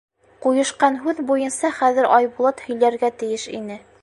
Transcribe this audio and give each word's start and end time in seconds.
Ҡуйышҡан 0.45 0.97
һүҙ 1.03 1.21
буйынса 1.31 1.73
хәҙер 1.83 2.09
Айбулат 2.17 2.65
һөйләргә 2.71 3.13
тейеш 3.23 3.51
ине. 3.61 3.83